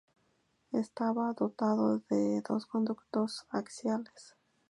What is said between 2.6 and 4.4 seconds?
conductos axiales.